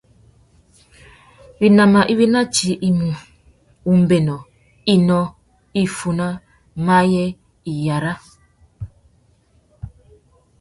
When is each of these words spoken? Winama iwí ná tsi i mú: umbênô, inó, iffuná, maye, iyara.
Winama 1.59 1.99
iwí 2.11 2.25
ná 2.33 2.41
tsi 2.53 2.71
i 2.87 2.89
mú: 2.97 3.09
umbênô, 3.91 4.37
inó, 4.93 5.19
iffuná, 5.81 6.27
maye, 6.85 7.23
iyara. 7.71 8.13